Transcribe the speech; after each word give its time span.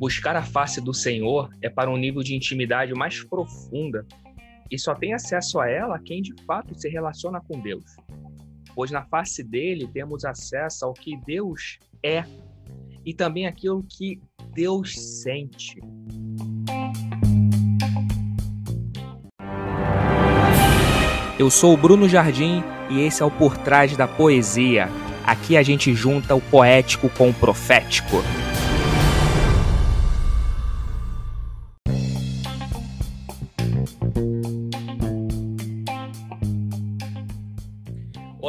Buscar 0.00 0.34
a 0.34 0.42
face 0.42 0.80
do 0.80 0.94
Senhor 0.94 1.50
é 1.60 1.68
para 1.68 1.90
um 1.90 1.96
nível 1.98 2.22
de 2.22 2.34
intimidade 2.34 2.94
mais 2.94 3.22
profunda 3.22 4.06
e 4.70 4.78
só 4.78 4.94
tem 4.94 5.12
acesso 5.12 5.60
a 5.60 5.68
ela 5.68 5.98
quem 5.98 6.22
de 6.22 6.32
fato 6.46 6.74
se 6.74 6.88
relaciona 6.88 7.38
com 7.38 7.60
Deus. 7.60 7.84
Pois 8.74 8.90
na 8.90 9.04
face 9.04 9.44
dele 9.44 9.86
temos 9.92 10.24
acesso 10.24 10.86
ao 10.86 10.94
que 10.94 11.18
Deus 11.26 11.78
é 12.02 12.24
e 13.04 13.12
também 13.12 13.46
aquilo 13.46 13.84
que 13.86 14.18
Deus 14.54 14.94
sente. 15.20 15.78
Eu 21.38 21.50
sou 21.50 21.74
o 21.74 21.76
Bruno 21.76 22.08
Jardim 22.08 22.64
e 22.88 23.00
esse 23.00 23.22
é 23.22 23.26
o 23.26 23.30
Por 23.30 23.58
Trás 23.58 23.94
da 23.98 24.08
Poesia. 24.08 24.88
Aqui 25.26 25.58
a 25.58 25.62
gente 25.62 25.94
junta 25.94 26.34
o 26.34 26.40
poético 26.40 27.10
com 27.10 27.28
o 27.28 27.34
profético. 27.34 28.16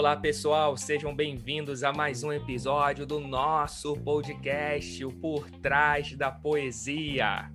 Olá 0.01 0.17
pessoal, 0.17 0.75
sejam 0.77 1.15
bem-vindos 1.15 1.83
a 1.83 1.93
mais 1.93 2.23
um 2.23 2.33
episódio 2.33 3.05
do 3.05 3.19
nosso 3.19 3.95
podcast, 3.97 5.05
o 5.05 5.11
Por 5.11 5.47
Trás 5.51 6.17
da 6.17 6.31
Poesia. 6.31 7.51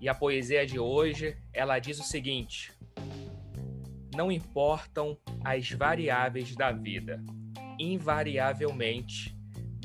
E 0.00 0.08
a 0.08 0.14
poesia 0.14 0.64
de 0.64 0.78
hoje, 0.78 1.36
ela 1.52 1.80
diz 1.80 1.98
o 1.98 2.04
seguinte: 2.04 2.72
Não 4.14 4.30
importam 4.30 5.18
as 5.44 5.68
variáveis 5.72 6.54
da 6.54 6.70
vida, 6.70 7.20
invariavelmente 7.76 9.36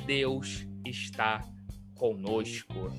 Deus 0.06 0.64
está 0.86 1.42
conosco. 1.96 2.94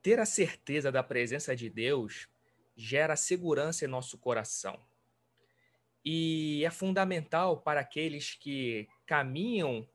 Ter 0.00 0.20
a 0.20 0.24
certeza 0.24 0.92
da 0.92 1.02
presença 1.02 1.56
de 1.56 1.68
Deus 1.68 2.28
gera 2.78 3.16
segurança 3.16 3.84
em 3.84 3.88
nosso 3.88 4.16
coração. 4.16 4.80
E 6.04 6.64
é 6.64 6.70
fundamental 6.70 7.60
para 7.60 7.80
aqueles 7.80 8.34
que 8.34 8.88
caminham 9.04 9.86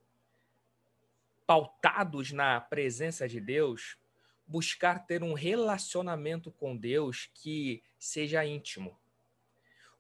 pautados 1.47 2.33
na 2.33 2.59
presença 2.59 3.25
de 3.25 3.39
Deus, 3.39 3.97
buscar 4.45 5.07
ter 5.07 5.23
um 5.23 5.33
relacionamento 5.33 6.51
com 6.51 6.75
Deus 6.75 7.29
que 7.33 7.81
seja 7.97 8.45
íntimo. 8.45 8.99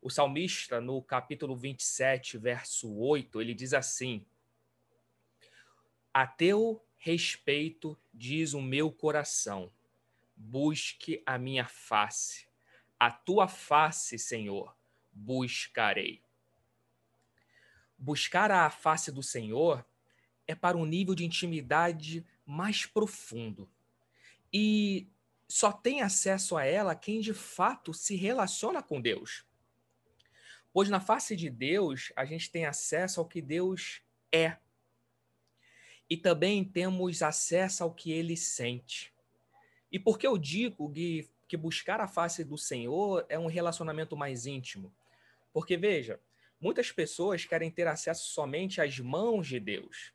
O 0.01 0.09
salmista, 0.09 0.81
no 0.81 1.01
capítulo 1.01 1.55
27, 1.55 2.37
verso 2.37 2.93
8, 2.93 3.39
ele 3.39 3.53
diz 3.53 3.73
assim: 3.73 4.25
A 6.13 6.27
teu 6.27 6.85
respeito 6.97 7.97
diz 8.13 8.53
o 8.53 8.61
meu 8.61 8.91
coração, 8.91 9.71
busque 10.35 11.23
a 11.25 11.37
minha 11.37 11.65
face 11.65 12.51
a 13.05 13.11
tua 13.11 13.49
face, 13.49 14.17
Senhor, 14.17 14.73
buscarei. 15.11 16.21
Buscar 17.97 18.49
a 18.49 18.69
face 18.69 19.11
do 19.11 19.21
Senhor 19.21 19.85
é 20.47 20.55
para 20.55 20.77
um 20.77 20.85
nível 20.85 21.13
de 21.13 21.25
intimidade 21.25 22.25
mais 22.45 22.85
profundo. 22.85 23.69
E 24.53 25.09
só 25.49 25.69
tem 25.69 26.01
acesso 26.01 26.55
a 26.55 26.63
ela 26.63 26.95
quem 26.95 27.19
de 27.19 27.33
fato 27.33 27.93
se 27.93 28.15
relaciona 28.15 28.81
com 28.81 29.01
Deus. 29.01 29.45
Pois 30.71 30.89
na 30.89 31.01
face 31.01 31.35
de 31.35 31.49
Deus, 31.49 32.13
a 32.15 32.23
gente 32.23 32.49
tem 32.49 32.65
acesso 32.65 33.19
ao 33.19 33.27
que 33.27 33.41
Deus 33.41 34.01
é. 34.31 34.55
E 36.09 36.15
também 36.15 36.63
temos 36.63 37.21
acesso 37.21 37.83
ao 37.83 37.93
que 37.93 38.13
ele 38.13 38.37
sente. 38.37 39.13
E 39.91 39.99
por 39.99 40.17
que 40.17 40.25
eu 40.25 40.37
digo 40.37 40.89
que 40.89 41.29
que 41.53 41.57
buscar 41.57 42.01
a 42.01 42.07
face 42.07 42.43
do 42.43 42.57
Senhor 42.57 43.27
é 43.29 43.37
um 43.37 43.45
relacionamento 43.45 44.17
mais 44.17 44.47
íntimo. 44.47 44.91
Porque, 45.53 45.77
veja, 45.77 46.19
muitas 46.59 46.91
pessoas 46.91 47.45
querem 47.45 47.69
ter 47.69 47.87
acesso 47.87 48.31
somente 48.31 48.81
às 48.81 48.97
mãos 48.97 49.45
de 49.45 49.59
Deus. 49.59 50.11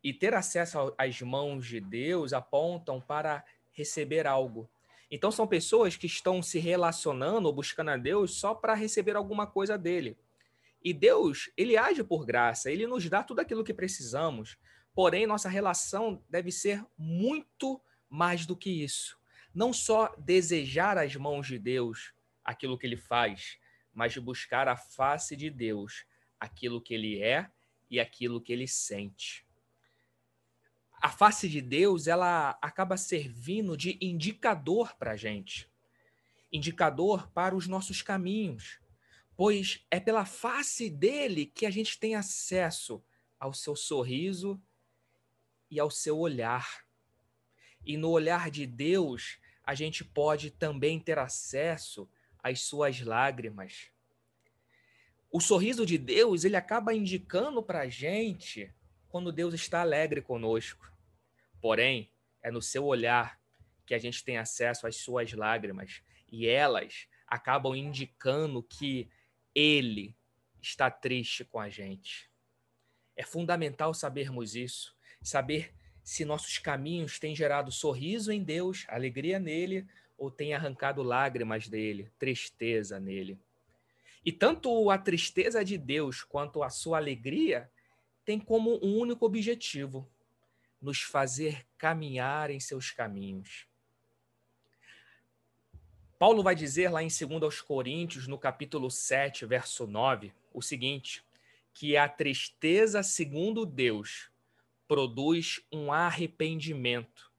E 0.00 0.12
ter 0.12 0.32
acesso 0.32 0.94
às 0.96 1.20
mãos 1.22 1.66
de 1.66 1.80
Deus 1.80 2.32
apontam 2.32 3.00
para 3.00 3.44
receber 3.72 4.28
algo. 4.28 4.70
Então, 5.10 5.32
são 5.32 5.44
pessoas 5.44 5.96
que 5.96 6.06
estão 6.06 6.40
se 6.40 6.60
relacionando 6.60 7.48
ou 7.48 7.52
buscando 7.52 7.90
a 7.90 7.96
Deus 7.96 8.36
só 8.36 8.54
para 8.54 8.74
receber 8.74 9.16
alguma 9.16 9.48
coisa 9.48 9.76
dele. 9.76 10.16
E 10.84 10.92
Deus, 10.92 11.50
ele 11.56 11.76
age 11.76 12.04
por 12.04 12.24
graça, 12.24 12.70
ele 12.70 12.86
nos 12.86 13.08
dá 13.08 13.24
tudo 13.24 13.40
aquilo 13.40 13.64
que 13.64 13.74
precisamos. 13.74 14.56
Porém, 14.94 15.26
nossa 15.26 15.48
relação 15.48 16.22
deve 16.30 16.52
ser 16.52 16.86
muito 16.96 17.80
mais 18.08 18.46
do 18.46 18.56
que 18.56 18.70
isso 18.70 19.18
não 19.54 19.72
só 19.72 20.14
desejar 20.18 20.98
as 20.98 21.14
mãos 21.14 21.46
de 21.46 21.58
Deus 21.58 22.12
aquilo 22.44 22.76
que 22.76 22.86
ele 22.86 22.96
faz, 22.96 23.58
mas 23.92 24.12
de 24.12 24.20
buscar 24.20 24.66
a 24.68 24.76
face 24.76 25.36
de 25.36 25.48
Deus, 25.48 26.04
aquilo 26.38 26.82
que 26.82 26.92
ele 26.92 27.22
é 27.22 27.48
e 27.88 28.00
aquilo 28.00 28.40
que 28.40 28.52
ele 28.52 28.66
sente. 28.66 29.46
A 31.00 31.08
face 31.08 31.48
de 31.48 31.60
Deus, 31.60 32.06
ela 32.06 32.58
acaba 32.60 32.96
servindo 32.96 33.76
de 33.76 33.98
indicador 34.00 34.96
para 34.96 35.12
a 35.12 35.16
gente, 35.16 35.70
indicador 36.50 37.30
para 37.30 37.54
os 37.54 37.66
nossos 37.66 38.02
caminhos, 38.02 38.80
pois 39.36 39.84
é 39.90 40.00
pela 40.00 40.24
face 40.24 40.90
dele 40.90 41.46
que 41.46 41.66
a 41.66 41.70
gente 41.70 41.98
tem 41.98 42.14
acesso 42.14 43.04
ao 43.38 43.52
seu 43.52 43.76
sorriso 43.76 44.60
e 45.70 45.78
ao 45.78 45.90
seu 45.90 46.18
olhar. 46.18 46.84
E 47.84 47.96
no 47.96 48.08
olhar 48.08 48.50
de 48.50 48.66
Deus, 48.66 49.38
a 49.64 49.74
gente 49.74 50.04
pode 50.04 50.50
também 50.50 51.00
ter 51.00 51.18
acesso 51.18 52.08
às 52.42 52.60
suas 52.60 53.00
lágrimas. 53.00 53.90
O 55.30 55.40
sorriso 55.40 55.84
de 55.84 55.98
Deus, 55.98 56.44
ele 56.44 56.56
acaba 56.56 56.94
indicando 56.94 57.62
para 57.62 57.80
a 57.80 57.88
gente 57.88 58.72
quando 59.08 59.32
Deus 59.32 59.54
está 59.54 59.80
alegre 59.80 60.20
conosco. 60.20 60.92
Porém, 61.60 62.10
é 62.42 62.50
no 62.50 62.60
seu 62.60 62.84
olhar 62.84 63.40
que 63.86 63.94
a 63.94 63.98
gente 63.98 64.22
tem 64.22 64.36
acesso 64.36 64.86
às 64.86 64.96
suas 64.96 65.32
lágrimas 65.32 66.02
e 66.30 66.46
elas 66.46 67.08
acabam 67.26 67.74
indicando 67.74 68.62
que 68.62 69.08
ele 69.54 70.16
está 70.60 70.90
triste 70.90 71.44
com 71.44 71.58
a 71.58 71.68
gente. 71.68 72.30
É 73.16 73.24
fundamental 73.24 73.94
sabermos 73.94 74.54
isso, 74.54 74.96
saber 75.22 75.74
se 76.04 76.22
nossos 76.22 76.58
caminhos 76.58 77.18
têm 77.18 77.34
gerado 77.34 77.72
sorriso 77.72 78.30
em 78.30 78.42
Deus, 78.42 78.84
alegria 78.88 79.38
nele, 79.38 79.86
ou 80.18 80.30
têm 80.30 80.52
arrancado 80.52 81.02
lágrimas 81.02 81.66
dele, 81.66 82.12
tristeza 82.18 83.00
nele. 83.00 83.38
E 84.22 84.30
tanto 84.30 84.90
a 84.90 84.98
tristeza 84.98 85.64
de 85.64 85.78
Deus 85.78 86.22
quanto 86.22 86.62
a 86.62 86.68
sua 86.68 86.98
alegria 86.98 87.70
têm 88.24 88.38
como 88.38 88.78
um 88.84 88.98
único 88.98 89.24
objetivo: 89.24 90.06
nos 90.80 91.00
fazer 91.00 91.66
caminhar 91.78 92.50
em 92.50 92.60
seus 92.60 92.90
caminhos. 92.90 93.66
Paulo 96.18 96.42
vai 96.42 96.54
dizer 96.54 96.90
lá 96.90 97.02
em 97.02 97.08
2 97.08 97.42
aos 97.42 97.60
Coríntios, 97.60 98.26
no 98.26 98.38
capítulo 98.38 98.90
7, 98.90 99.46
verso 99.46 99.86
9, 99.86 100.32
o 100.52 100.60
seguinte: 100.60 101.24
que 101.72 101.96
a 101.96 102.08
tristeza 102.08 103.02
segundo 103.02 103.66
Deus 103.66 104.30
produz 104.86 105.60
um 105.72 105.92
arrependimento 105.92 107.32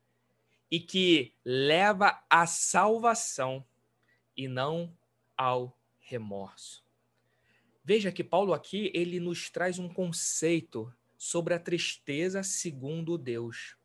e 0.69 0.79
que 0.79 1.33
leva 1.43 2.23
à 2.29 2.45
salvação 2.47 3.65
e 4.35 4.47
não 4.47 4.95
ao 5.37 5.77
remorso. 5.99 6.83
Veja 7.83 8.11
que 8.11 8.23
Paulo 8.23 8.53
aqui 8.53 8.91
ele 8.93 9.19
nos 9.19 9.49
traz 9.49 9.77
um 9.77 9.87
conceito 9.87 10.91
sobre 11.17 11.53
a 11.53 11.59
tristeza 11.59 12.43
segundo 12.43 13.17
Deus. 13.17 13.77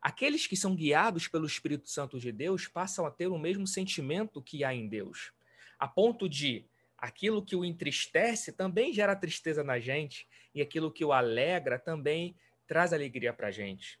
Aqueles 0.00 0.46
que 0.46 0.56
são 0.56 0.76
guiados 0.76 1.26
pelo 1.26 1.46
Espírito 1.46 1.88
Santo 1.88 2.20
de 2.20 2.30
Deus 2.30 2.68
passam 2.68 3.06
a 3.06 3.10
ter 3.10 3.28
o 3.28 3.38
mesmo 3.38 3.66
sentimento 3.66 4.42
que 4.42 4.62
há 4.62 4.74
em 4.74 4.86
Deus, 4.86 5.32
a 5.78 5.88
ponto 5.88 6.28
de 6.28 6.64
aquilo 6.96 7.44
que 7.44 7.56
o 7.56 7.64
entristece 7.64 8.52
também 8.52 8.92
gera 8.92 9.16
tristeza 9.16 9.64
na 9.64 9.78
gente 9.78 10.28
e 10.54 10.62
aquilo 10.62 10.92
que 10.92 11.04
o 11.04 11.12
alegra 11.12 11.78
também 11.78 12.36
traz 12.66 12.92
alegria 12.92 13.32
para 13.32 13.48
a 13.48 13.50
gente. 13.50 14.00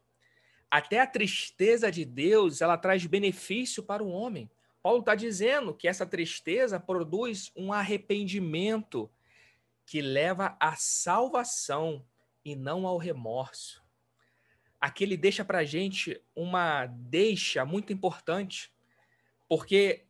Até 0.70 1.00
a 1.00 1.06
tristeza 1.06 1.90
de 1.90 2.04
Deus, 2.04 2.60
ela 2.60 2.76
traz 2.76 3.04
benefício 3.06 3.82
para 3.82 4.02
o 4.02 4.10
homem. 4.10 4.50
Paulo 4.82 5.00
está 5.00 5.14
dizendo 5.14 5.74
que 5.74 5.88
essa 5.88 6.06
tristeza 6.06 6.78
produz 6.78 7.50
um 7.56 7.72
arrependimento 7.72 9.10
que 9.84 10.00
leva 10.00 10.56
à 10.60 10.74
salvação 10.76 12.04
e 12.44 12.54
não 12.56 12.86
ao 12.86 12.98
remorso. 12.98 13.84
Aqui 14.80 15.04
ele 15.04 15.16
deixa 15.16 15.44
para 15.44 15.58
a 15.58 15.64
gente 15.64 16.20
uma 16.34 16.86
deixa 16.86 17.64
muito 17.64 17.92
importante, 17.92 18.72
porque 19.48 20.04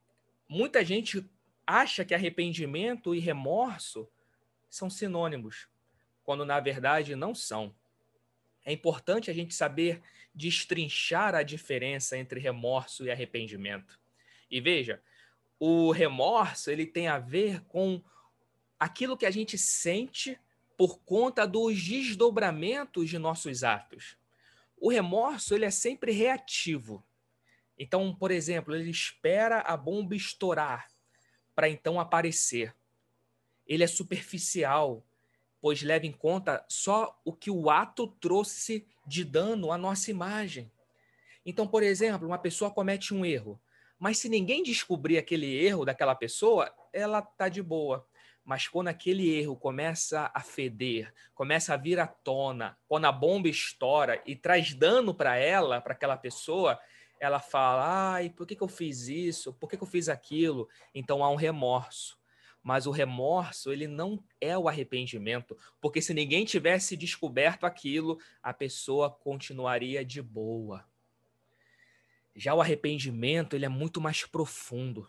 muita 0.48 0.84
gente 0.84 1.24
acha 1.66 2.04
que 2.04 2.14
arrependimento 2.14 3.14
e 3.14 3.18
remorso 3.18 4.08
são 4.68 4.90
sinônimos. 4.90 5.68
quando 6.22 6.44
na 6.44 6.58
verdade 6.58 7.14
não 7.14 7.34
são. 7.34 7.72
É 8.66 8.72
importante 8.72 9.30
a 9.30 9.32
gente 9.32 9.54
saber 9.54 10.02
destrinchar 10.34 11.36
a 11.36 11.44
diferença 11.44 12.18
entre 12.18 12.40
remorso 12.40 13.06
e 13.06 13.10
arrependimento. 13.12 13.98
E 14.50 14.60
veja, 14.60 15.00
o 15.56 15.92
remorso 15.92 16.68
ele 16.68 16.84
tem 16.84 17.06
a 17.06 17.16
ver 17.16 17.62
com 17.62 18.02
aquilo 18.78 19.16
que 19.16 19.24
a 19.24 19.30
gente 19.30 19.56
sente 19.56 20.38
por 20.76 20.98
conta 20.98 21.46
dos 21.46 21.80
desdobramentos 21.80 23.08
de 23.08 23.18
nossos 23.18 23.62
atos. 23.62 24.18
O 24.76 24.90
remorso 24.90 25.54
ele 25.54 25.64
é 25.64 25.70
sempre 25.70 26.10
reativo. 26.10 27.06
Então, 27.78 28.12
por 28.14 28.32
exemplo, 28.32 28.74
ele 28.74 28.90
espera 28.90 29.60
a 29.60 29.76
bomba 29.76 30.16
estourar 30.16 30.90
para 31.54 31.68
então 31.68 32.00
aparecer. 32.00 32.74
Ele 33.64 33.84
é 33.84 33.86
superficial, 33.86 35.06
pois 35.66 35.82
leva 35.82 36.06
em 36.06 36.12
conta 36.12 36.64
só 36.68 37.20
o 37.24 37.32
que 37.32 37.50
o 37.50 37.68
ato 37.68 38.06
trouxe 38.06 38.86
de 39.04 39.24
dano 39.24 39.72
à 39.72 39.76
nossa 39.76 40.12
imagem. 40.12 40.70
Então, 41.44 41.66
por 41.66 41.82
exemplo, 41.82 42.24
uma 42.24 42.38
pessoa 42.38 42.70
comete 42.70 43.12
um 43.12 43.26
erro, 43.26 43.60
mas 43.98 44.18
se 44.18 44.28
ninguém 44.28 44.62
descobrir 44.62 45.18
aquele 45.18 45.52
erro 45.60 45.84
daquela 45.84 46.14
pessoa, 46.14 46.72
ela 46.92 47.20
tá 47.20 47.48
de 47.48 47.60
boa. 47.60 48.06
Mas 48.44 48.68
quando 48.68 48.86
aquele 48.86 49.28
erro 49.28 49.56
começa 49.56 50.30
a 50.32 50.40
feder, 50.40 51.12
começa 51.34 51.74
a 51.74 51.76
vir 51.76 51.98
à 51.98 52.06
tona, 52.06 52.78
quando 52.86 53.06
a 53.06 53.10
bomba 53.10 53.48
estoura 53.48 54.22
e 54.24 54.36
traz 54.36 54.72
dano 54.72 55.12
para 55.12 55.36
ela, 55.36 55.80
para 55.80 55.94
aquela 55.94 56.16
pessoa, 56.16 56.78
ela 57.18 57.40
fala: 57.40 58.12
ai, 58.12 58.30
por 58.30 58.46
que, 58.46 58.54
que 58.54 58.62
eu 58.62 58.68
fiz 58.68 59.08
isso? 59.08 59.52
Por 59.54 59.68
que, 59.68 59.76
que 59.76 59.82
eu 59.82 59.88
fiz 59.88 60.08
aquilo? 60.08 60.68
Então 60.94 61.24
há 61.24 61.28
um 61.28 61.34
remorso. 61.34 62.16
Mas 62.66 62.84
o 62.84 62.90
remorso, 62.90 63.70
ele 63.70 63.86
não 63.86 64.20
é 64.40 64.58
o 64.58 64.68
arrependimento, 64.68 65.56
porque 65.80 66.02
se 66.02 66.12
ninguém 66.12 66.44
tivesse 66.44 66.96
descoberto 66.96 67.62
aquilo, 67.62 68.18
a 68.42 68.52
pessoa 68.52 69.08
continuaria 69.08 70.04
de 70.04 70.20
boa. 70.20 70.84
Já 72.34 72.52
o 72.54 72.60
arrependimento, 72.60 73.54
ele 73.54 73.66
é 73.66 73.68
muito 73.68 74.00
mais 74.00 74.26
profundo. 74.26 75.08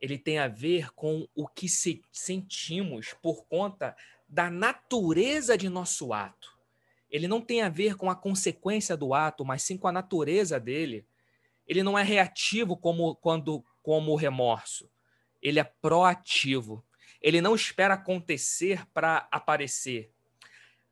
Ele 0.00 0.16
tem 0.16 0.38
a 0.38 0.48
ver 0.48 0.90
com 0.94 1.28
o 1.34 1.46
que 1.46 1.68
se 1.68 2.02
sentimos 2.10 3.12
por 3.20 3.44
conta 3.44 3.94
da 4.26 4.48
natureza 4.48 5.58
de 5.58 5.68
nosso 5.68 6.14
ato 6.14 6.54
ele 7.14 7.28
não 7.28 7.40
tem 7.40 7.62
a 7.62 7.68
ver 7.68 7.94
com 7.94 8.10
a 8.10 8.16
consequência 8.16 8.96
do 8.96 9.14
ato, 9.14 9.44
mas 9.44 9.62
sim 9.62 9.78
com 9.78 9.86
a 9.86 9.92
natureza 9.92 10.58
dele. 10.58 11.06
Ele 11.64 11.80
não 11.80 11.96
é 11.96 12.02
reativo 12.02 12.76
como 12.76 13.14
quando 13.14 13.64
como 13.84 14.10
o 14.10 14.16
remorso. 14.16 14.90
Ele 15.44 15.60
é 15.60 15.64
proativo. 15.64 16.84
Ele 17.20 17.40
não 17.40 17.54
espera 17.54 17.94
acontecer 17.94 18.84
para 18.86 19.28
aparecer. 19.30 20.10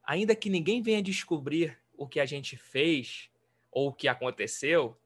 Ainda 0.05 0.37
que 0.37 0.49
ninguém 0.49 0.81
venha 0.81 1.03
descobrir 1.03 1.77
o 1.97 2.07
que 2.07 2.21
a 2.21 2.27
gente 2.27 2.57
fez 2.57 3.31
ou 3.71 3.89
o 3.89 3.93
que 3.93 4.07
aconteceu, 4.07 4.97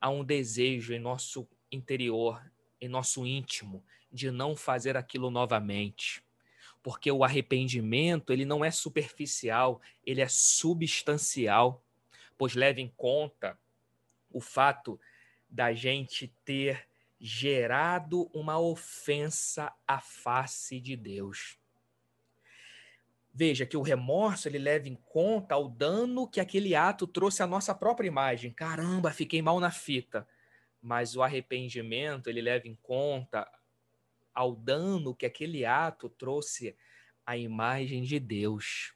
há 0.00 0.08
um 0.08 0.24
desejo 0.24 0.94
em 0.94 0.98
nosso 0.98 1.46
interior, 1.70 2.40
em 2.80 2.88
nosso 2.88 3.26
íntimo, 3.26 3.84
de 4.10 4.30
não 4.30 4.56
fazer 4.56 4.96
aquilo 4.96 5.30
novamente 5.30 6.22
porque 6.82 7.10
o 7.10 7.22
arrependimento 7.22 8.32
ele 8.32 8.44
não 8.44 8.64
é 8.64 8.70
superficial, 8.70 9.80
ele 10.04 10.20
é 10.20 10.28
substancial, 10.28 11.82
pois 12.36 12.54
leva 12.54 12.80
em 12.80 12.88
conta 12.96 13.56
o 14.30 14.40
fato 14.40 14.98
da 15.48 15.72
gente 15.72 16.34
ter 16.44 16.88
gerado 17.24 18.28
uma 18.34 18.58
ofensa 18.58 19.72
à 19.86 20.00
face 20.00 20.80
de 20.80 20.96
Deus. 20.96 21.56
Veja 23.32 23.64
que 23.64 23.76
o 23.76 23.82
remorso 23.82 24.48
ele 24.48 24.58
leva 24.58 24.88
em 24.88 24.96
conta 24.96 25.56
o 25.56 25.68
dano 25.68 26.26
que 26.26 26.40
aquele 26.40 26.74
ato 26.74 27.06
trouxe 27.06 27.40
à 27.40 27.46
nossa 27.46 27.72
própria 27.72 28.08
imagem. 28.08 28.52
Caramba, 28.52 29.12
fiquei 29.12 29.40
mal 29.40 29.60
na 29.60 29.70
fita. 29.70 30.26
Mas 30.82 31.14
o 31.14 31.22
arrependimento 31.22 32.26
ele 32.26 32.42
leva 32.42 32.66
em 32.66 32.74
conta 32.82 33.48
ao 34.34 34.56
dano 34.56 35.14
que 35.14 35.24
aquele 35.24 35.64
ato 35.64 36.08
trouxe 36.08 36.76
à 37.24 37.36
imagem 37.36 38.02
de 38.02 38.18
Deus. 38.18 38.94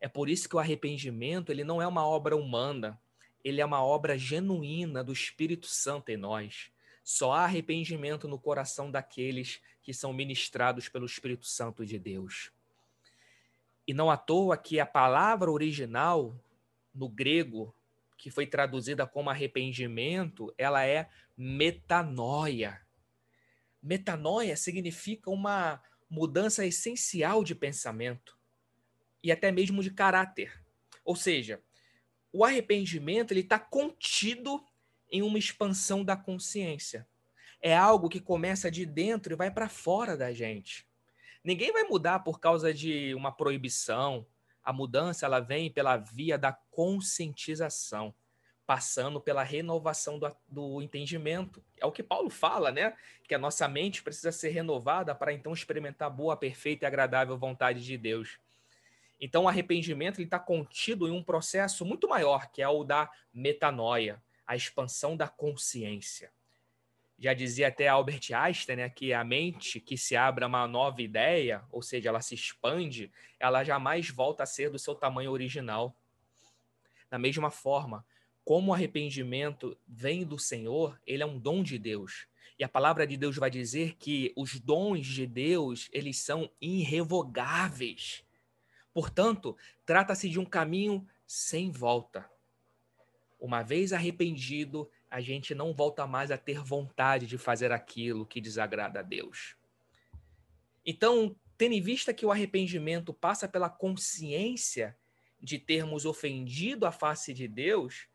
É 0.00 0.08
por 0.08 0.30
isso 0.30 0.48
que 0.48 0.56
o 0.56 0.58
arrependimento 0.58 1.52
ele 1.52 1.64
não 1.64 1.82
é 1.82 1.86
uma 1.86 2.06
obra 2.06 2.34
humana, 2.34 2.98
ele 3.44 3.60
é 3.60 3.64
uma 3.64 3.84
obra 3.84 4.16
genuína 4.16 5.04
do 5.04 5.12
Espírito 5.12 5.66
Santo 5.66 6.08
em 6.08 6.16
nós. 6.16 6.74
Só 7.06 7.30
há 7.30 7.44
arrependimento 7.44 8.26
no 8.26 8.36
coração 8.36 8.90
daqueles 8.90 9.60
que 9.80 9.94
são 9.94 10.12
ministrados 10.12 10.88
pelo 10.88 11.06
Espírito 11.06 11.46
Santo 11.46 11.86
de 11.86 12.00
Deus. 12.00 12.50
E 13.86 13.94
não 13.94 14.10
à 14.10 14.16
toa 14.16 14.56
que 14.56 14.80
a 14.80 14.84
palavra 14.84 15.48
original 15.48 16.36
no 16.92 17.08
grego, 17.08 17.72
que 18.18 18.28
foi 18.28 18.44
traduzida 18.44 19.06
como 19.06 19.30
arrependimento, 19.30 20.52
ela 20.58 20.84
é 20.84 21.08
metanoia. 21.36 22.82
Metanoia 23.80 24.56
significa 24.56 25.30
uma 25.30 25.80
mudança 26.10 26.66
essencial 26.66 27.44
de 27.44 27.54
pensamento 27.54 28.36
e 29.22 29.30
até 29.30 29.52
mesmo 29.52 29.80
de 29.80 29.92
caráter. 29.92 30.60
Ou 31.04 31.14
seja, 31.14 31.62
o 32.32 32.44
arrependimento 32.44 33.30
ele 33.30 33.42
está 33.42 33.60
contido 33.60 34.60
em 35.10 35.22
uma 35.22 35.38
expansão 35.38 36.04
da 36.04 36.16
consciência. 36.16 37.06
É 37.60 37.76
algo 37.76 38.08
que 38.08 38.20
começa 38.20 38.70
de 38.70 38.84
dentro 38.84 39.32
e 39.32 39.36
vai 39.36 39.50
para 39.50 39.68
fora 39.68 40.16
da 40.16 40.32
gente. 40.32 40.86
Ninguém 41.42 41.72
vai 41.72 41.84
mudar 41.84 42.20
por 42.20 42.40
causa 42.40 42.72
de 42.72 43.14
uma 43.14 43.32
proibição. 43.32 44.26
A 44.62 44.72
mudança 44.72 45.26
ela 45.26 45.40
vem 45.40 45.70
pela 45.70 45.96
via 45.96 46.36
da 46.36 46.52
conscientização 46.52 48.14
passando 48.66 49.20
pela 49.20 49.44
renovação 49.44 50.18
do, 50.18 50.36
do, 50.48 50.82
entendimento. 50.82 51.62
É 51.80 51.86
o 51.86 51.92
que 51.92 52.02
Paulo 52.02 52.28
fala, 52.28 52.72
né? 52.72 52.94
Que 53.22 53.34
a 53.34 53.38
nossa 53.38 53.68
mente 53.68 54.02
precisa 54.02 54.32
ser 54.32 54.48
renovada 54.48 55.14
para 55.14 55.32
então 55.32 55.52
experimentar 55.52 56.08
a 56.08 56.10
boa, 56.10 56.36
perfeita 56.36 56.84
e 56.84 56.86
agradável 56.86 57.38
vontade 57.38 57.84
de 57.84 57.96
Deus. 57.96 58.40
Então, 59.20 59.44
o 59.44 59.48
arrependimento 59.48 60.20
está 60.20 60.38
contido 60.38 61.06
em 61.06 61.12
um 61.12 61.22
processo 61.22 61.86
muito 61.86 62.08
maior, 62.08 62.50
que 62.50 62.60
é 62.60 62.68
o 62.68 62.84
da 62.84 63.08
metanoia, 63.32 64.22
a 64.46 64.54
expansão 64.54 65.16
da 65.16 65.28
consciência. 65.28 66.30
Já 67.18 67.32
dizia 67.32 67.68
até 67.68 67.88
Albert 67.88 68.30
Einstein 68.34 68.76
né, 68.76 68.90
que 68.90 69.12
a 69.12 69.24
mente 69.24 69.80
que 69.80 69.96
se 69.96 70.14
abre 70.14 70.44
a 70.44 70.46
uma 70.46 70.68
nova 70.68 71.00
ideia, 71.00 71.64
ou 71.72 71.80
seja, 71.80 72.10
ela 72.10 72.20
se 72.20 72.34
expande, 72.34 73.10
ela 73.40 73.64
jamais 73.64 74.10
volta 74.10 74.42
a 74.42 74.46
ser 74.46 74.70
do 74.70 74.78
seu 74.78 74.94
tamanho 74.94 75.30
original. 75.30 75.96
Da 77.10 77.18
mesma 77.18 77.50
forma, 77.50 78.04
como 78.44 78.70
o 78.70 78.74
arrependimento 78.74 79.76
vem 79.88 80.24
do 80.24 80.38
Senhor, 80.38 81.00
ele 81.06 81.22
é 81.22 81.26
um 81.26 81.38
dom 81.38 81.62
de 81.62 81.78
Deus. 81.78 82.26
E 82.58 82.64
a 82.64 82.68
palavra 82.68 83.06
de 83.06 83.16
Deus 83.16 83.36
vai 83.36 83.50
dizer 83.50 83.96
que 83.96 84.32
os 84.36 84.60
dons 84.60 85.06
de 85.06 85.26
Deus, 85.26 85.88
eles 85.92 86.18
são 86.18 86.50
irrevogáveis. 86.60 88.24
Portanto, 88.92 89.56
trata-se 89.84 90.28
de 90.28 90.38
um 90.38 90.44
caminho 90.44 91.06
sem 91.26 91.70
volta. 91.70 92.30
Uma 93.38 93.62
vez 93.62 93.92
arrependido, 93.92 94.90
a 95.10 95.20
gente 95.20 95.54
não 95.54 95.74
volta 95.74 96.06
mais 96.06 96.30
a 96.30 96.38
ter 96.38 96.58
vontade 96.58 97.26
de 97.26 97.38
fazer 97.38 97.70
aquilo 97.72 98.26
que 98.26 98.40
desagrada 98.40 99.00
a 99.00 99.02
Deus. 99.02 99.56
Então, 100.84 101.36
tendo 101.58 101.72
em 101.72 101.80
vista 101.80 102.14
que 102.14 102.24
o 102.24 102.30
arrependimento 102.30 103.12
passa 103.12 103.48
pela 103.48 103.68
consciência 103.68 104.96
de 105.40 105.58
termos 105.58 106.04
ofendido 106.04 106.86
a 106.86 106.92
face 106.92 107.34
de 107.34 107.46
Deus, 107.46 108.08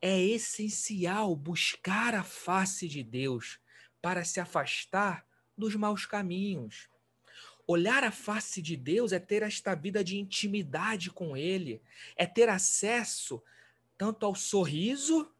é 0.00 0.20
essencial 0.20 1.34
buscar 1.34 2.14
a 2.14 2.22
face 2.22 2.88
de 2.88 3.02
Deus 3.02 3.58
para 4.02 4.24
se 4.24 4.40
afastar 4.40 5.26
dos 5.56 5.74
maus 5.74 6.06
caminhos. 6.06 6.88
Olhar 7.66 8.04
a 8.04 8.12
face 8.12 8.62
de 8.62 8.76
Deus 8.76 9.12
é 9.12 9.18
ter 9.18 9.42
esta 9.42 9.74
vida 9.74 10.04
de 10.04 10.16
intimidade 10.16 11.10
com 11.10 11.36
Ele, 11.36 11.82
é 12.16 12.24
ter 12.24 12.48
acesso 12.48 13.42
tanto 13.96 14.26
ao 14.26 14.34
sorriso 14.34 15.30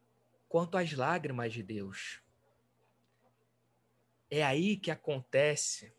quanto 0.49 0.77
às 0.77 0.93
lágrimas 0.93 1.53
de 1.53 1.61
Deus. 1.61 2.21
É 4.29 4.43
aí 4.43 4.77
que 4.77 4.91
acontece 4.91 5.93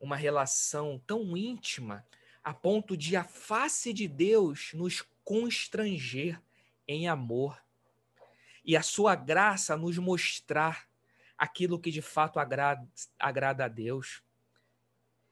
uma 0.00 0.16
relação 0.16 1.02
tão 1.06 1.36
íntima 1.36 2.06
a 2.42 2.54
ponto 2.54 2.96
de 2.96 3.16
a 3.16 3.24
face 3.24 3.92
de 3.92 4.06
Deus 4.06 4.70
nos 4.74 5.04
constranger 5.24 6.40
em 6.86 7.08
amor 7.08 7.62
e 8.64 8.76
a 8.76 8.82
sua 8.82 9.14
graça 9.14 9.76
nos 9.76 9.98
mostrar 9.98 10.88
aquilo 11.36 11.78
que 11.78 11.90
de 11.90 12.02
fato 12.02 12.38
agrada, 12.38 12.86
agrada 13.18 13.64
a 13.64 13.68
Deus. 13.68 14.22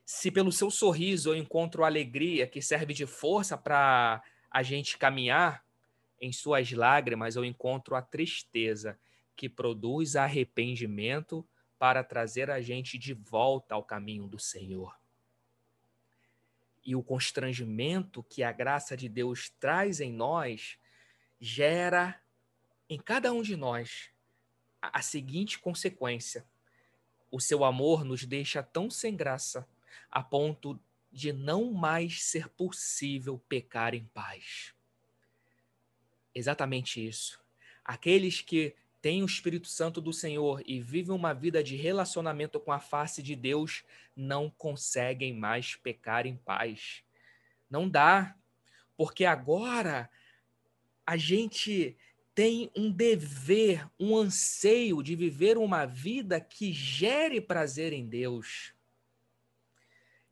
Se 0.05 0.31
pelo 0.31 0.53
seu 0.53 0.71
sorriso 0.71 1.31
eu 1.31 1.37
encontro 1.37 1.85
alegria 1.85 2.47
que 2.47 2.63
serve 2.63 2.95
de 2.95 3.07
força 3.07 3.59
para 3.59 4.23
a 4.51 4.63
gente 4.63 4.97
caminhar, 4.97 5.66
em 6.21 6.33
suas 6.33 6.71
lágrimas 6.73 7.37
eu 7.37 7.45
encontro 7.45 7.95
a 7.95 8.03
tristeza 8.03 8.99
que 9.35 9.49
produz 9.49 10.17
arrependimento 10.17 11.47
para 11.79 12.03
trazer 12.03 12.51
a 12.51 12.61
gente 12.61 12.99
de 12.99 13.13
volta 13.13 13.75
ao 13.75 13.85
caminho 13.85 14.27
do 14.27 14.39
Senhor. 14.39 14.97
e 16.87 16.95
o 16.95 17.03
constrangimento 17.03 18.23
que 18.23 18.45
a 18.45 18.53
graça 18.53 18.97
de 18.97 19.09
Deus 19.09 19.51
traz 19.59 20.01
em 20.01 20.13
nós 20.13 20.79
gera 21.41 22.23
em 22.89 22.97
cada 22.97 23.33
um 23.33 23.43
de 23.43 23.57
nós 23.57 24.11
a 24.81 25.03
seguinte 25.03 25.59
consequência: 25.59 26.47
o 27.29 27.41
seu 27.41 27.65
amor 27.65 28.05
nos 28.05 28.25
deixa 28.25 28.63
tão 28.63 28.89
sem 28.89 29.17
graça 29.17 29.69
a 30.09 30.23
ponto 30.23 30.79
de 31.11 31.33
não 31.33 31.73
mais 31.73 32.23
ser 32.23 32.49
possível 32.51 33.43
pecar 33.49 33.93
em 33.93 34.05
paz. 34.05 34.76
Exatamente 36.37 37.03
isso. 37.03 37.41
Aqueles 37.83 38.43
que 38.43 38.75
têm 39.01 39.23
o 39.23 39.27
Espírito 39.27 39.69
Santo 39.69 40.03
do 40.03 40.13
Senhor 40.13 40.63
e 40.67 40.79
vivem 40.83 41.17
uma 41.17 41.33
vida 41.33 41.65
de 41.65 41.77
relacionamento 41.77 42.61
com 42.61 42.71
a 42.71 42.79
face 42.79 43.23
de 43.23 43.35
Deus 43.35 43.85
não 44.15 44.51
conseguem 44.51 45.33
mais 45.33 45.77
pecar 45.77 46.27
em 46.27 46.37
paz. 46.37 47.03
Não 47.71 47.89
dá, 47.89 48.37
porque 48.99 49.25
agora 49.25 50.11
a 51.07 51.17
gente 51.17 51.97
tem 52.35 52.71
um 52.77 52.91
dever, 52.93 53.89
um 53.99 54.15
anseio 54.15 55.03
de 55.03 55.17
viver 55.17 55.57
uma 55.57 55.87
vida 55.87 56.39
que 56.39 56.71
gere 56.71 57.41
prazer 57.41 57.95
em 57.95 58.07
Deus. 58.07 58.75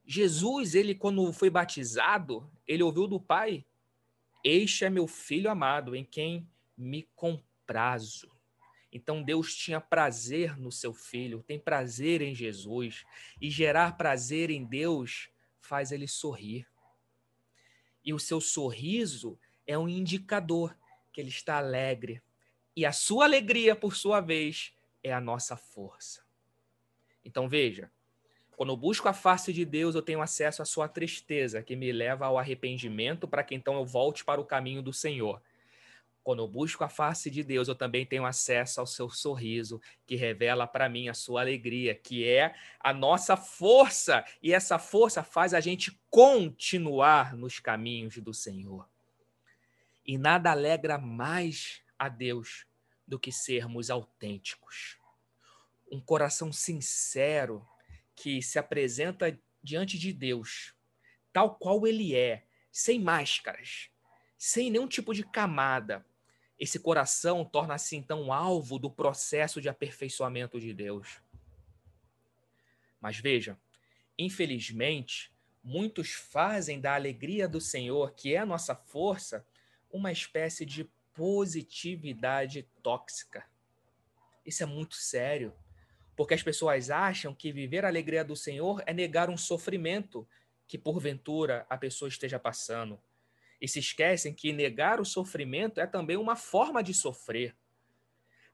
Jesus, 0.05 0.75
ele 0.75 0.95
quando 0.95 1.33
foi 1.33 1.49
batizado, 1.49 2.47
ele 2.67 2.83
ouviu 2.83 3.07
do 3.07 3.19
Pai: 3.19 3.65
"Este 4.45 4.85
é 4.85 4.91
meu 4.91 5.09
filho 5.09 5.51
amado, 5.51 5.97
em 5.97 6.05
quem 6.05 6.47
me 6.77 7.09
comprazo". 7.17 8.31
Então 8.93 9.25
Deus 9.25 9.57
tinha 9.57 9.81
prazer 9.81 10.57
no 10.57 10.71
seu 10.71 10.95
filho, 10.95 11.43
tem 11.43 11.59
prazer 11.59 12.23
em 12.23 12.33
Jesus, 12.33 13.05
e 13.41 13.51
gerar 13.51 13.97
prazer 13.97 14.51
em 14.51 14.65
Deus 14.65 15.31
faz 15.61 15.91
ele 15.91 16.07
sorrir. 16.07 16.65
E 18.05 18.15
o 18.15 18.19
seu 18.21 18.41
sorriso 18.41 19.37
é 19.67 19.77
um 19.77 19.89
indicador 19.89 20.79
que 21.13 21.21
ele 21.21 21.31
está 21.31 21.57
alegre. 21.57 22.23
E 22.77 22.85
a 22.85 22.93
sua 22.93 23.25
alegria, 23.25 23.75
por 23.75 23.97
sua 23.97 24.21
vez, 24.21 24.77
é 25.03 25.13
a 25.13 25.21
nossa 25.21 25.57
força. 25.57 26.25
Então 27.25 27.49
veja, 27.49 27.91
quando 28.57 28.71
eu 28.73 28.77
busco 28.77 29.09
a 29.09 29.13
face 29.13 29.53
de 29.53 29.65
Deus, 29.65 29.95
eu 29.95 30.03
tenho 30.03 30.21
acesso 30.21 30.63
à 30.63 30.65
sua 30.65 30.89
tristeza, 30.89 31.63
que 31.63 31.75
me 31.75 31.91
leva 31.91 32.27
ao 32.27 32.39
arrependimento, 32.39 33.27
para 33.27 33.43
que 33.43 33.55
então 33.55 33.75
eu 33.75 33.85
volte 33.85 34.25
para 34.25 34.41
o 34.41 34.45
caminho 34.45 34.83
do 34.83 34.93
Senhor. 34.93 35.43
Quando 36.23 36.43
eu 36.43 36.49
busco 36.49 36.83
a 36.83 36.89
face 36.89 37.31
de 37.31 37.43
Deus, 37.43 37.69
eu 37.69 37.75
também 37.75 38.07
tenho 38.07 38.25
acesso 38.25 38.81
ao 38.81 38.87
seu 38.87 39.11
sorriso, 39.11 39.81
que 40.07 40.17
revela 40.17 40.67
para 40.67 40.89
mim 40.89 41.09
a 41.09 41.15
sua 41.15 41.43
alegria, 41.43 41.95
que 41.95 42.27
é 42.27 42.55
a 42.81 42.95
nossa 42.95 43.37
força. 43.37 44.25
E 44.43 44.55
essa 44.55 44.79
força 44.79 45.23
faz 45.23 45.53
a 45.53 45.61
gente 45.61 46.01
continuar 46.09 47.37
nos 47.37 47.59
caminhos 47.59 48.17
do 48.19 48.33
Senhor. 48.33 48.89
E 50.07 50.17
nada 50.17 50.51
alegra 50.51 50.97
mais 50.97 51.83
a 51.99 52.09
Deus 52.09 52.67
do 53.07 53.19
que 53.19 53.31
sermos 53.31 53.91
autênticos. 53.91 54.97
Um 55.93 56.01
coração 56.01 56.51
sincero 56.51 57.67
que 58.15 58.43
se 58.43 58.59
apresenta 58.59 59.39
diante 59.63 59.99
de 59.99 60.13
Deus, 60.13 60.75
tal 61.33 61.57
qual 61.57 61.87
ele 61.87 62.15
é, 62.15 62.45
sem 62.71 63.01
máscaras, 63.01 63.91
sem 64.37 64.71
nenhum 64.71 64.87
tipo 64.87 65.15
de 65.15 65.25
camada. 65.25 66.05
Esse 66.59 66.79
coração 66.79 67.45
torna-se 67.45 67.97
então 67.97 68.33
alvo 68.33 68.79
do 68.79 68.91
processo 68.91 69.61
de 69.61 69.69
aperfeiçoamento 69.69 70.61
de 70.61 70.73
Deus. 70.73 71.21
Mas 73.01 73.19
veja, 73.19 73.59
infelizmente, 74.19 75.33
muitos 75.63 76.13
fazem 76.13 76.81
da 76.81 76.95
alegria 76.95 77.49
do 77.49 77.61
Senhor, 77.61 78.13
que 78.13 78.35
é 78.35 78.39
a 78.39 78.47
nossa 78.47 78.75
força, 78.75 79.47
uma 79.91 80.13
espécie 80.13 80.65
de 80.65 80.85
positividade 81.15 82.69
tóxica. 82.83 83.47
Isso 84.45 84.63
é 84.63 84.67
muito 84.67 84.95
sério, 84.95 85.55
porque 86.17 86.35
as 86.35 86.43
pessoas 86.43 86.91
acham 86.91 87.35
que 87.35 87.53
viver 87.53 87.85
a 87.85 87.89
alegria 87.89 88.25
do 88.25 88.37
Senhor 88.37 88.83
é 88.87 88.93
negar 88.93 89.29
um 89.29 89.37
sofrimento 89.37 90.27
que 90.67 90.79
porventura 90.79 91.67
a 91.69 91.77
pessoa 91.77 92.09
esteja 92.09 92.39
passando. 92.39 92.99
E 93.61 93.69
se 93.69 93.79
esquecem 93.79 94.33
que 94.33 94.53
negar 94.53 95.01
o 95.01 95.05
sofrimento 95.05 95.81
é 95.81 95.87
também 95.87 96.17
uma 96.17 96.37
forma 96.37 96.83
de 96.83 96.93
sofrer. 96.93 97.55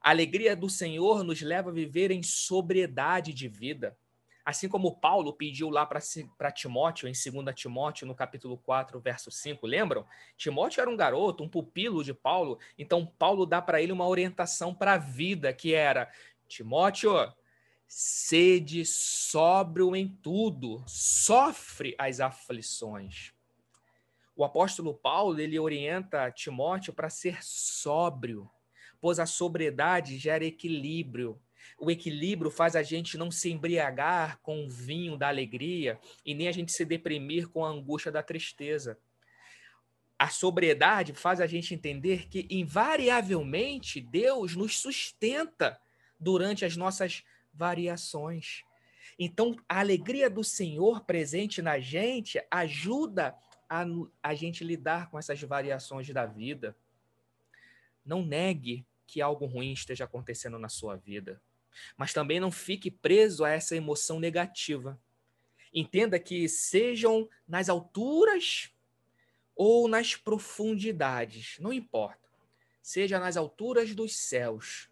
A 0.01 0.09
alegria 0.09 0.55
do 0.55 0.69
Senhor 0.69 1.23
nos 1.23 1.41
leva 1.41 1.69
a 1.69 1.73
viver 1.73 2.11
em 2.11 2.23
sobriedade 2.23 3.33
de 3.33 3.47
vida. 3.47 3.97
Assim 4.43 4.67
como 4.67 4.95
Paulo 4.95 5.33
pediu 5.33 5.69
lá 5.69 5.85
para 5.85 6.51
Timóteo, 6.51 7.07
em 7.07 7.11
2 7.11 7.55
Timóteo, 7.55 8.07
no 8.07 8.15
capítulo 8.15 8.57
4, 8.57 8.99
verso 8.99 9.29
5, 9.29 9.67
lembram? 9.67 10.03
Timóteo 10.35 10.81
era 10.81 10.89
um 10.89 10.97
garoto, 10.97 11.43
um 11.43 11.49
pupilo 11.49 12.03
de 12.03 12.13
Paulo, 12.13 12.57
então 12.75 13.05
Paulo 13.05 13.45
dá 13.45 13.61
para 13.61 13.79
ele 13.79 13.91
uma 13.91 14.07
orientação 14.07 14.73
para 14.73 14.93
a 14.93 14.97
vida, 14.97 15.53
que 15.53 15.75
era: 15.75 16.11
Timóteo, 16.47 17.11
sede 17.93 18.85
sóbrio 18.85 19.93
em 19.93 20.07
tudo, 20.07 20.81
sofre 20.87 21.93
as 21.97 22.21
aflições. 22.21 23.33
O 24.33 24.45
apóstolo 24.45 24.93
Paulo, 24.93 25.37
ele 25.41 25.59
orienta 25.59 26.31
Timóteo 26.31 26.93
para 26.93 27.09
ser 27.09 27.43
sóbrio, 27.43 28.49
pois 29.01 29.19
a 29.19 29.25
sobriedade 29.25 30.17
gera 30.17 30.45
equilíbrio, 30.45 31.37
o 31.77 31.91
equilíbrio 31.91 32.49
faz 32.49 32.77
a 32.77 32.81
gente 32.81 33.17
não 33.17 33.29
se 33.29 33.51
embriagar 33.51 34.39
com 34.41 34.63
o 34.63 34.69
vinho 34.69 35.17
da 35.17 35.27
alegria 35.27 35.99
e 36.25 36.33
nem 36.33 36.47
a 36.47 36.51
gente 36.53 36.71
se 36.71 36.85
deprimir 36.85 37.49
com 37.49 37.65
a 37.65 37.69
angústia 37.69 38.09
da 38.09 38.23
tristeza. 38.23 38.97
A 40.17 40.29
sobriedade 40.29 41.11
faz 41.13 41.41
a 41.41 41.45
gente 41.45 41.73
entender 41.73 42.29
que, 42.29 42.47
invariavelmente, 42.49 43.99
Deus 43.99 44.55
nos 44.55 44.79
sustenta 44.79 45.77
durante 46.17 46.63
as 46.63 46.77
nossas 46.77 47.23
variações. 47.53 48.63
Então, 49.17 49.55
a 49.67 49.79
alegria 49.79 50.29
do 50.29 50.43
Senhor 50.43 51.01
presente 51.01 51.61
na 51.61 51.79
gente 51.79 52.41
ajuda 52.49 53.35
a, 53.69 53.85
a 54.21 54.33
gente 54.33 54.63
lidar 54.63 55.09
com 55.09 55.17
essas 55.17 55.41
variações 55.41 56.09
da 56.09 56.25
vida. 56.25 56.75
Não 58.05 58.25
negue 58.25 58.85
que 59.05 59.21
algo 59.21 59.45
ruim 59.45 59.73
esteja 59.73 60.05
acontecendo 60.05 60.57
na 60.57 60.69
sua 60.69 60.95
vida. 60.95 61.41
Mas 61.95 62.13
também 62.13 62.39
não 62.39 62.51
fique 62.51 62.91
preso 62.91 63.43
a 63.43 63.49
essa 63.49 63.75
emoção 63.75 64.19
negativa. 64.19 64.99
Entenda 65.73 66.19
que 66.19 66.49
sejam 66.49 67.29
nas 67.47 67.69
alturas 67.69 68.73
ou 69.55 69.87
nas 69.87 70.15
profundidades, 70.15 71.57
não 71.59 71.71
importa. 71.71 72.29
Seja 72.81 73.19
nas 73.19 73.37
alturas 73.37 73.93
dos 73.93 74.17
céus 74.17 74.90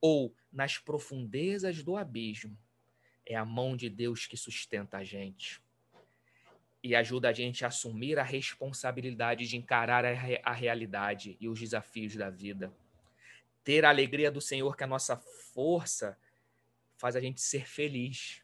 ou 0.00 0.34
nas 0.52 0.78
profundezas 0.78 1.82
do 1.82 1.96
abismo, 1.96 2.56
é 3.24 3.34
a 3.34 3.44
mão 3.44 3.76
de 3.76 3.88
Deus 3.88 4.26
que 4.26 4.36
sustenta 4.36 4.98
a 4.98 5.04
gente 5.04 5.60
e 6.82 6.94
ajuda 6.94 7.30
a 7.30 7.32
gente 7.32 7.64
a 7.64 7.68
assumir 7.68 8.18
a 8.18 8.22
responsabilidade 8.22 9.48
de 9.48 9.56
encarar 9.56 10.04
a, 10.04 10.12
re 10.12 10.40
a 10.44 10.52
realidade 10.52 11.36
e 11.40 11.48
os 11.48 11.58
desafios 11.58 12.14
da 12.14 12.30
vida 12.30 12.72
ter 13.66 13.84
a 13.84 13.88
alegria 13.88 14.30
do 14.30 14.40
Senhor, 14.40 14.76
que 14.76 14.84
é 14.84 14.86
a 14.86 14.88
nossa 14.88 15.16
força, 15.16 16.16
faz 16.96 17.16
a 17.16 17.20
gente 17.20 17.40
ser 17.40 17.66
feliz. 17.66 18.40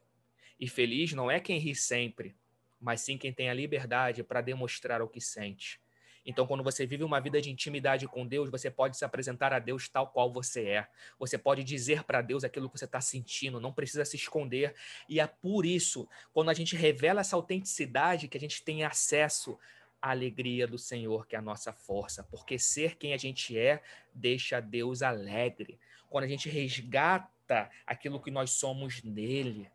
E 0.58 0.66
feliz 0.68 1.12
não 1.12 1.30
é 1.30 1.38
quem 1.38 1.60
ri 1.60 1.76
sempre, 1.76 2.34
mas 2.80 3.02
sim 3.02 3.16
quem 3.16 3.32
tem 3.32 3.48
a 3.48 3.54
liberdade 3.54 4.24
para 4.24 4.40
demonstrar 4.40 5.00
o 5.00 5.06
que 5.06 5.20
sente. 5.20 5.80
Então, 6.24 6.46
quando 6.46 6.62
você 6.62 6.86
vive 6.86 7.02
uma 7.02 7.20
vida 7.20 7.40
de 7.40 7.50
intimidade 7.50 8.06
com 8.06 8.26
Deus, 8.26 8.48
você 8.48 8.70
pode 8.70 8.96
se 8.96 9.04
apresentar 9.04 9.52
a 9.52 9.58
Deus 9.58 9.88
tal 9.88 10.06
qual 10.06 10.32
você 10.32 10.68
é. 10.68 10.88
Você 11.18 11.36
pode 11.36 11.64
dizer 11.64 12.04
para 12.04 12.22
Deus 12.22 12.44
aquilo 12.44 12.70
que 12.70 12.78
você 12.78 12.84
está 12.84 13.00
sentindo, 13.00 13.60
não 13.60 13.72
precisa 13.72 14.04
se 14.04 14.16
esconder. 14.16 14.74
E 15.08 15.18
é 15.18 15.26
por 15.26 15.66
isso, 15.66 16.08
quando 16.32 16.50
a 16.50 16.54
gente 16.54 16.76
revela 16.76 17.20
essa 17.20 17.34
autenticidade, 17.34 18.28
que 18.28 18.36
a 18.36 18.40
gente 18.40 18.62
tem 18.62 18.84
acesso 18.84 19.58
a 20.00 20.10
alegria 20.10 20.66
do 20.66 20.78
Senhor, 20.78 21.26
que 21.26 21.36
é 21.36 21.38
a 21.38 21.42
nossa 21.42 21.72
força, 21.72 22.24
porque 22.24 22.58
ser 22.58 22.96
quem 22.96 23.14
a 23.14 23.16
gente 23.16 23.56
é 23.56 23.82
deixa 24.12 24.60
Deus 24.60 25.02
alegre. 25.02 25.78
Quando 26.08 26.24
a 26.24 26.28
gente 26.28 26.48
resgata 26.48 27.70
aquilo 27.86 28.20
que 28.20 28.30
nós 28.30 28.50
somos 28.50 29.02
nele, 29.02 29.70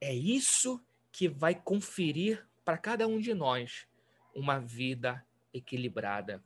é 0.00 0.12
isso 0.12 0.84
que 1.12 1.28
vai 1.28 1.54
conferir 1.54 2.44
para 2.70 2.78
cada 2.78 3.08
um 3.08 3.18
de 3.18 3.34
nós 3.34 3.88
uma 4.32 4.60
vida 4.60 5.26
equilibrada. 5.52 6.40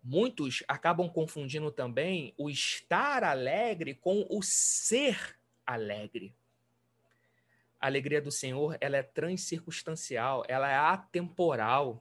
Muitos 0.00 0.62
acabam 0.68 1.08
confundindo 1.08 1.68
também 1.72 2.32
o 2.38 2.48
estar 2.48 3.24
alegre 3.24 3.92
com 3.92 4.24
o 4.30 4.40
ser 4.44 5.36
alegre. 5.66 6.32
A 7.80 7.86
alegria 7.86 8.22
do 8.22 8.30
Senhor, 8.30 8.78
ela 8.80 8.96
é 8.96 9.02
transcircunstancial, 9.02 10.44
ela 10.46 10.70
é 10.70 10.76
atemporal. 10.76 12.00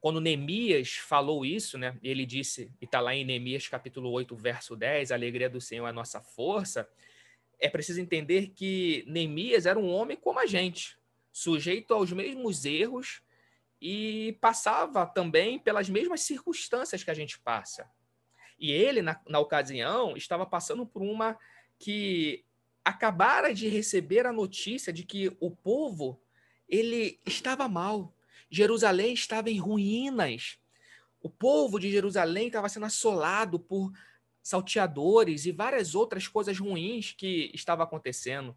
Quando 0.00 0.20
Neemias 0.20 0.94
falou 0.94 1.46
isso, 1.46 1.78
né, 1.78 1.96
ele 2.02 2.26
disse, 2.26 2.72
e 2.80 2.86
está 2.86 2.98
lá 2.98 3.14
em 3.14 3.24
Neemias 3.24 3.68
capítulo 3.68 4.10
8, 4.10 4.34
verso 4.34 4.74
10, 4.74 5.12
a 5.12 5.14
alegria 5.14 5.48
do 5.48 5.60
Senhor 5.60 5.86
é 5.86 5.90
a 5.90 5.92
nossa 5.92 6.20
força, 6.20 6.90
é 7.62 7.68
preciso 7.68 8.00
entender 8.00 8.48
que 8.48 9.04
Neemias 9.06 9.66
era 9.66 9.78
um 9.78 9.88
homem 9.88 10.16
como 10.16 10.40
a 10.40 10.46
gente, 10.46 10.98
sujeito 11.30 11.94
aos 11.94 12.12
mesmos 12.12 12.64
erros 12.64 13.22
e 13.80 14.36
passava 14.40 15.06
também 15.06 15.60
pelas 15.60 15.88
mesmas 15.88 16.22
circunstâncias 16.22 17.04
que 17.04 17.10
a 17.10 17.14
gente 17.14 17.38
passa. 17.38 17.88
E 18.58 18.72
ele, 18.72 19.00
na, 19.00 19.18
na 19.28 19.38
ocasião, 19.38 20.16
estava 20.16 20.44
passando 20.44 20.84
por 20.84 21.02
uma 21.02 21.38
que 21.78 22.44
acabara 22.84 23.54
de 23.54 23.68
receber 23.68 24.26
a 24.26 24.32
notícia 24.32 24.92
de 24.92 25.04
que 25.04 25.36
o 25.40 25.50
povo 25.50 26.20
ele 26.68 27.20
estava 27.24 27.68
mal. 27.68 28.12
Jerusalém 28.50 29.14
estava 29.14 29.50
em 29.50 29.58
ruínas. 29.58 30.58
O 31.22 31.30
povo 31.30 31.78
de 31.78 31.90
Jerusalém 31.90 32.48
estava 32.48 32.68
sendo 32.68 32.86
assolado 32.86 33.58
por 33.60 33.92
salteadores 34.42 35.46
e 35.46 35.52
várias 35.52 35.94
outras 35.94 36.26
coisas 36.26 36.58
ruins 36.58 37.12
que 37.12 37.50
estavam 37.54 37.84
acontecendo. 37.84 38.56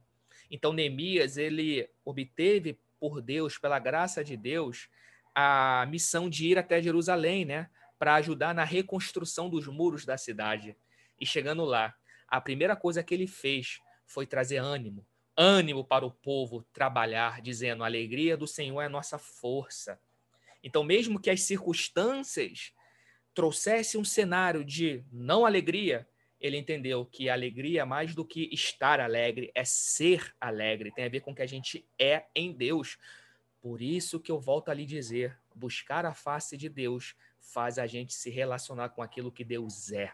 Então 0.50 0.74
Neemias 0.74 1.38
ele 1.38 1.90
obteve 2.04 2.80
por 3.00 3.22
Deus, 3.22 3.58
pela 3.58 3.78
graça 3.78 4.24
de 4.24 4.36
Deus, 4.36 4.90
a 5.34 5.86
missão 5.90 6.30
de 6.30 6.48
ir 6.48 6.58
até 6.58 6.82
Jerusalém, 6.82 7.46
né, 7.46 7.70
para 8.00 8.16
ajudar 8.16 8.56
na 8.56 8.64
reconstrução 8.64 9.50
dos 9.50 9.68
muros 9.68 10.06
da 10.06 10.18
cidade. 10.18 10.76
E 11.20 11.26
chegando 11.26 11.64
lá, 11.64 11.94
a 12.28 12.42
primeira 12.42 12.76
coisa 12.76 13.04
que 13.04 13.14
ele 13.14 13.28
fez 13.28 13.80
foi 14.06 14.26
trazer 14.26 14.58
ânimo, 14.58 15.06
ânimo 15.36 15.84
para 15.84 16.06
o 16.06 16.12
povo 16.12 16.66
trabalhar, 16.74 17.42
dizendo: 17.42 17.84
a 17.84 17.88
alegria 17.88 18.38
do 18.38 18.48
Senhor 18.48 18.82
é 18.82 18.90
nossa 18.90 19.18
força. 19.18 20.00
Então, 20.64 20.84
mesmo 20.84 21.20
que 21.20 21.30
as 21.30 21.42
circunstâncias 21.42 22.74
trouxessem 23.36 24.00
um 24.00 24.06
cenário 24.06 24.64
de 24.64 25.04
não 25.12 25.46
alegria, 25.46 26.08
ele 26.40 26.58
entendeu 26.58 27.06
que 27.06 27.30
alegria, 27.30 27.86
mais 27.86 28.16
do 28.16 28.26
que 28.26 28.50
estar 28.52 29.00
alegre, 29.00 29.52
é 29.54 29.66
ser 29.66 30.34
alegre, 30.40 30.92
tem 30.92 31.06
a 31.06 31.10
ver 31.10 31.20
com 31.20 31.32
o 31.32 31.36
que 31.36 31.42
a 31.42 31.48
gente 31.48 31.86
é 32.00 32.26
em 32.34 32.54
Deus. 32.54 32.98
Por 33.62 33.82
isso 33.82 34.20
que 34.20 34.32
eu 34.32 34.40
volto 34.40 34.70
a 34.70 34.74
lhe 34.74 34.86
dizer: 34.86 35.38
buscar 35.54 36.06
a 36.06 36.14
face 36.14 36.56
de 36.56 36.70
Deus 36.70 37.16
faz 37.40 37.78
a 37.78 37.86
gente 37.86 38.14
se 38.14 38.30
relacionar 38.30 38.90
com 38.90 39.02
aquilo 39.02 39.32
que 39.32 39.44
Deus 39.44 39.92
é 39.92 40.14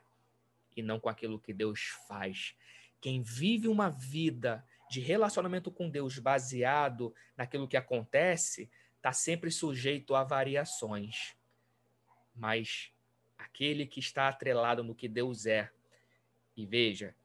e 0.75 0.81
não 0.81 0.99
com 0.99 1.09
aquilo 1.09 1.39
que 1.39 1.53
Deus 1.53 1.81
faz. 2.07 2.55
Quem 2.99 3.21
vive 3.21 3.67
uma 3.67 3.89
vida 3.89 4.65
de 4.89 4.99
relacionamento 4.99 5.71
com 5.71 5.89
Deus 5.89 6.19
baseado 6.19 7.13
naquilo 7.35 7.67
que 7.67 7.77
acontece, 7.77 8.69
está 8.97 9.13
sempre 9.13 9.49
sujeito 9.49 10.13
a 10.15 10.23
variações. 10.23 11.35
Mas 12.35 12.91
aquele 13.43 13.85
que 13.85 13.99
está 13.99 14.27
atrelado 14.27 14.83
no 14.83 14.95
que 14.95 15.07
Deus 15.07 15.45
é, 15.45 15.71
e 16.55 16.65
veja, 16.65 17.15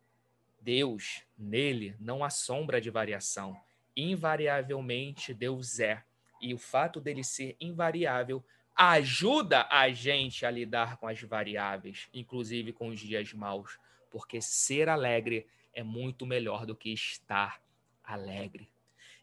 Deus, 0.61 1.23
nele 1.37 1.95
não 2.01 2.25
há 2.25 2.31
sombra 2.31 2.81
de 2.81 2.91
variação. 2.91 3.57
Invariavelmente 3.97 5.33
Deus 5.33 5.79
é. 5.79 6.03
E 6.41 6.53
o 6.53 6.59
fato 6.59 7.01
dele 7.01 7.23
ser 7.23 7.57
invariável 7.61 8.45
ajuda 8.75 9.67
a 9.71 9.91
gente 9.91 10.45
a 10.45 10.51
lidar 10.51 10.99
com 10.99 11.09
as 11.09 11.21
variáveis, 11.23 12.09
inclusive 12.13 12.73
com 12.73 12.89
os 12.89 13.01
dias 13.01 13.33
maus, 13.33 13.79
porque 14.11 14.41
ser 14.41 14.89
alegre 14.89 15.47
é 15.73 15.83
muito 15.83 16.27
melhor 16.27 16.67
do 16.67 16.77
que 16.77 16.93
estar 16.93 17.61
alegre. 18.05 18.69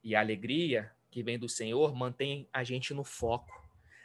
E 0.03 0.15
a 0.15 0.19
alegria 0.19 0.91
que 1.11 1.21
vem 1.21 1.37
do 1.37 1.47
Senhor 1.47 1.95
mantém 1.95 2.47
a 2.51 2.63
gente 2.63 2.93
no 2.93 3.03
foco. 3.03 3.62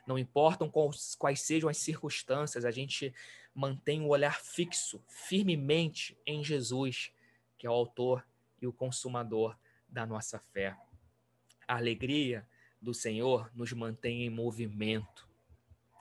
Não 0.09 0.19
importam 0.19 0.71
quais, 0.71 1.15
quais 1.17 1.43
sejam 1.43 1.69
as 1.69 1.77
circunstâncias, 1.77 2.65
a 2.65 2.71
gente 2.71 3.15
mantém 3.55 4.01
o 4.01 4.09
olhar 4.09 4.41
fixo, 4.41 5.05
firmemente 5.07 6.17
em 6.25 6.43
Jesus, 6.43 7.13
que 7.59 7.67
é 7.67 7.71
o 7.71 7.75
autor 7.75 8.27
e 8.59 8.67
o 8.67 8.73
consumador 8.73 9.55
da 9.87 10.07
nossa 10.07 10.39
fé. 10.39 10.75
A 11.67 11.77
alegria 11.77 12.49
do 12.81 12.95
Senhor 12.95 13.51
nos 13.55 13.71
mantém 13.75 14.23
em 14.23 14.31
movimento 14.31 15.29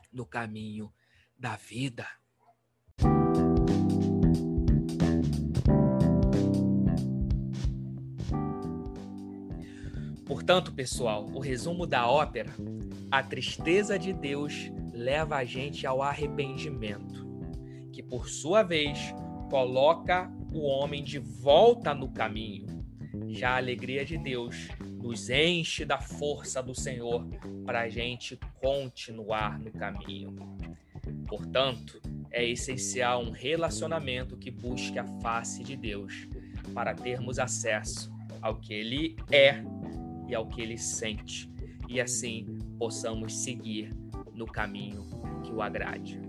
no 0.09 0.25
caminho 0.25 0.89
da 1.37 1.57
vida. 1.57 2.07
Portanto, 10.47 10.71
pessoal, 10.71 11.29
o 11.33 11.39
resumo 11.39 11.85
da 11.85 12.09
ópera: 12.09 12.55
a 13.11 13.21
tristeza 13.21 13.99
de 13.99 14.13
Deus 14.13 14.71
leva 14.93 15.35
a 15.35 15.43
gente 15.43 15.85
ao 15.85 16.01
arrependimento, 16.01 17.27
que 17.91 18.01
por 18.01 18.29
sua 18.29 18.63
vez 18.63 19.13
coloca 19.49 20.31
o 20.53 20.61
homem 20.61 21.03
de 21.03 21.19
volta 21.19 21.93
no 21.93 22.13
caminho. 22.13 22.65
Já 23.27 23.55
a 23.55 23.57
alegria 23.57 24.05
de 24.05 24.17
Deus 24.17 24.69
nos 24.79 25.29
enche 25.29 25.83
da 25.83 25.99
força 25.99 26.63
do 26.63 26.73
Senhor 26.73 27.27
para 27.65 27.81
a 27.81 27.89
gente 27.89 28.39
continuar 28.61 29.59
no 29.59 29.69
caminho. 29.73 30.33
Portanto, 31.27 32.01
é 32.31 32.47
essencial 32.47 33.21
um 33.21 33.31
relacionamento 33.31 34.37
que 34.37 34.49
busque 34.49 34.97
a 34.97 35.05
face 35.21 35.61
de 35.61 35.75
Deus 35.75 36.25
para 36.73 36.95
termos 36.95 37.37
acesso 37.37 38.15
ao 38.41 38.55
que 38.55 38.73
Ele 38.73 39.17
é 39.29 39.61
e 40.27 40.35
ao 40.35 40.45
que 40.45 40.61
ele 40.61 40.77
sente, 40.77 41.49
e 41.87 42.01
assim 42.01 42.57
possamos 42.77 43.33
seguir 43.43 43.95
no 44.35 44.45
caminho 44.45 45.05
que 45.43 45.51
o 45.51 45.61
agrade. 45.61 46.19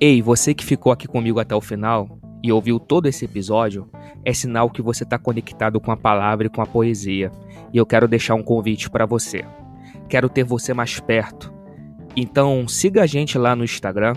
Ei, 0.00 0.22
você 0.22 0.54
que 0.54 0.64
ficou 0.64 0.92
aqui 0.92 1.08
comigo 1.08 1.40
até 1.40 1.56
o 1.56 1.60
final 1.60 2.20
e 2.40 2.52
ouviu 2.52 2.78
todo 2.78 3.06
esse 3.06 3.24
episódio, 3.24 3.90
é 4.24 4.32
sinal 4.32 4.70
que 4.70 4.80
você 4.80 5.02
está 5.02 5.18
conectado 5.18 5.80
com 5.80 5.90
a 5.90 5.96
palavra 5.96 6.46
e 6.46 6.50
com 6.50 6.62
a 6.62 6.66
poesia. 6.66 7.32
E 7.72 7.76
eu 7.76 7.84
quero 7.84 8.06
deixar 8.06 8.36
um 8.36 8.42
convite 8.42 8.88
para 8.88 9.06
você. 9.06 9.44
Quero 10.08 10.28
ter 10.28 10.44
você 10.44 10.72
mais 10.72 11.00
perto 11.00 11.57
então 12.20 12.66
siga 12.66 13.02
a 13.02 13.06
gente 13.06 13.38
lá 13.38 13.54
no 13.54 13.64
Instagram, 13.64 14.16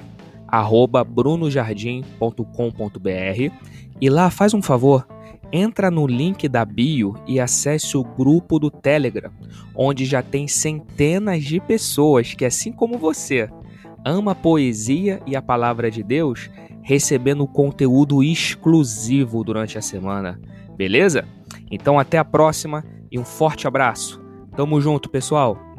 brunojardim.com.br 1.08 3.54
e 4.00 4.10
lá 4.10 4.30
faz 4.32 4.54
um 4.54 4.62
favor, 4.62 5.08
entra 5.52 5.92
no 5.92 6.08
link 6.08 6.50
da 6.50 6.66
bio 6.66 7.16
e 7.28 7.40
acesse 7.40 7.96
o 7.96 8.04
grupo 8.04 8.58
do 8.58 8.72
Telegram, 8.72 9.32
onde 9.76 10.06
já 10.06 10.24
tem 10.24 10.48
centenas 10.48 11.44
de 11.44 11.60
pessoas 11.60 12.34
que, 12.34 12.44
assim 12.44 12.72
como 12.72 12.98
você, 12.98 13.48
ama 14.04 14.32
a 14.32 14.36
poesia 14.36 15.22
e 15.28 15.36
a 15.36 15.42
palavra 15.42 15.92
de 15.92 16.02
Deus, 16.02 16.50
recebendo 16.82 17.48
conteúdo 17.48 18.24
exclusivo 18.24 19.44
durante 19.44 19.78
a 19.78 19.82
semana. 19.82 20.42
Beleza? 20.76 21.26
Então 21.70 22.00
até 22.00 22.18
a 22.18 22.26
próxima 22.26 22.84
e 23.12 23.20
um 23.20 23.24
forte 23.24 23.68
abraço. 23.68 24.20
Tamo 24.56 24.82
junto, 24.82 25.10
pessoal! 25.10 25.71